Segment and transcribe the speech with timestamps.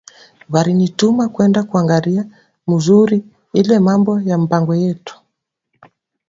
[0.53, 2.23] Barini tuma kwenda kuangaria
[2.67, 5.17] muzuri ile mambo ya mpango yetu